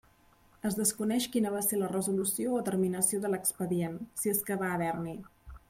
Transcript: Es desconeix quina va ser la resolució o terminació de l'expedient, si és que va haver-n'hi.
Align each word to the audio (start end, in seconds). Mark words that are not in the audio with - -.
Es 0.69 0.77
desconeix 0.77 1.27
quina 1.35 1.51
va 1.55 1.61
ser 1.65 1.79
la 1.81 1.91
resolució 1.91 2.55
o 2.61 2.63
terminació 2.71 3.21
de 3.27 3.31
l'expedient, 3.35 4.01
si 4.23 4.33
és 4.35 4.43
que 4.49 4.59
va 4.65 4.75
haver-n'hi. 4.79 5.19